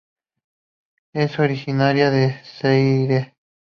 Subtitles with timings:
[1.13, 3.35] Es originaria de Zaire.